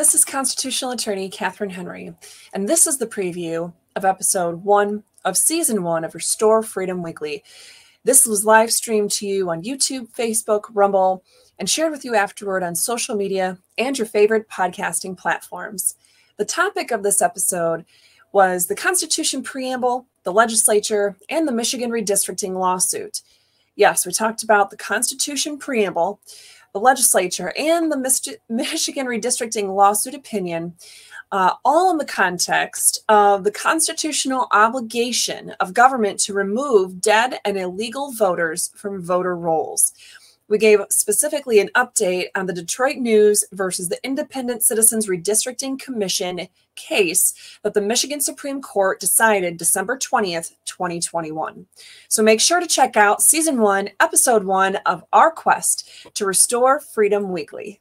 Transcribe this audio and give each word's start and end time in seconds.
This 0.00 0.14
is 0.14 0.24
constitutional 0.24 0.92
attorney 0.92 1.28
Catherine 1.28 1.68
Henry, 1.68 2.14
and 2.54 2.66
this 2.66 2.86
is 2.86 2.96
the 2.96 3.06
preview 3.06 3.74
of 3.94 4.06
episode 4.06 4.64
one 4.64 5.02
of 5.26 5.36
season 5.36 5.82
one 5.82 6.04
of 6.04 6.14
Restore 6.14 6.62
Freedom 6.62 7.02
Weekly. 7.02 7.44
This 8.02 8.24
was 8.24 8.46
live 8.46 8.72
streamed 8.72 9.10
to 9.10 9.26
you 9.26 9.50
on 9.50 9.62
YouTube, 9.62 10.10
Facebook, 10.10 10.62
Rumble, 10.72 11.22
and 11.58 11.68
shared 11.68 11.92
with 11.92 12.02
you 12.02 12.14
afterward 12.14 12.62
on 12.62 12.76
social 12.76 13.14
media 13.14 13.58
and 13.76 13.98
your 13.98 14.06
favorite 14.06 14.48
podcasting 14.48 15.18
platforms. 15.18 15.96
The 16.38 16.46
topic 16.46 16.92
of 16.92 17.02
this 17.02 17.20
episode 17.20 17.84
was 18.32 18.68
the 18.68 18.74
Constitution 18.74 19.42
preamble, 19.42 20.06
the 20.22 20.32
legislature, 20.32 21.18
and 21.28 21.46
the 21.46 21.52
Michigan 21.52 21.90
redistricting 21.90 22.54
lawsuit. 22.54 23.20
Yes, 23.80 24.04
we 24.04 24.12
talked 24.12 24.42
about 24.42 24.68
the 24.68 24.76
Constitution 24.76 25.56
preamble, 25.56 26.20
the 26.74 26.78
legislature, 26.78 27.50
and 27.56 27.90
the 27.90 27.96
Michigan 28.50 29.06
redistricting 29.06 29.74
lawsuit 29.74 30.14
opinion, 30.14 30.74
uh, 31.32 31.54
all 31.64 31.90
in 31.90 31.96
the 31.96 32.04
context 32.04 33.02
of 33.08 33.42
the 33.42 33.50
constitutional 33.50 34.48
obligation 34.52 35.54
of 35.60 35.72
government 35.72 36.20
to 36.20 36.34
remove 36.34 37.00
dead 37.00 37.40
and 37.46 37.56
illegal 37.56 38.12
voters 38.12 38.70
from 38.76 39.00
voter 39.00 39.34
rolls. 39.34 39.94
We 40.50 40.58
gave 40.58 40.80
specifically 40.90 41.60
an 41.60 41.70
update 41.76 42.26
on 42.34 42.46
the 42.46 42.52
Detroit 42.52 42.96
News 42.96 43.44
versus 43.52 43.88
the 43.88 44.04
Independent 44.04 44.64
Citizens 44.64 45.06
Redistricting 45.06 45.78
Commission 45.78 46.48
case 46.74 47.32
that 47.62 47.72
the 47.72 47.80
Michigan 47.80 48.20
Supreme 48.20 48.60
Court 48.60 48.98
decided 48.98 49.56
December 49.56 49.96
20th, 49.96 50.56
2021. 50.64 51.66
So 52.08 52.24
make 52.24 52.40
sure 52.40 52.58
to 52.58 52.66
check 52.66 52.96
out 52.96 53.22
season 53.22 53.60
one, 53.60 53.90
episode 54.00 54.42
one 54.42 54.76
of 54.86 55.04
our 55.12 55.30
quest 55.30 55.88
to 56.14 56.26
restore 56.26 56.80
freedom 56.80 57.30
weekly. 57.30 57.80